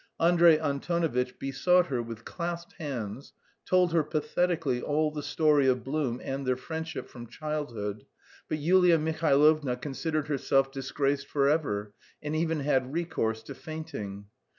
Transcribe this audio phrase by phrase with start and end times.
[0.19, 3.33] Andrey Antonovitch besought her with clasped hands,
[3.67, 8.07] told her pathetically all the story of Blum and their friendship from childhood,
[8.49, 14.25] but Yulia Mihailovna considered herself disgraced forever, and even had recourse to fainting.